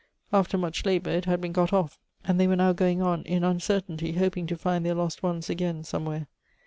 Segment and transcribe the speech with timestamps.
[0.33, 3.43] After much labor it had been got off; and they were now going on in
[3.43, 6.25] uncertainty, hoping to find their lost ones again somewhere.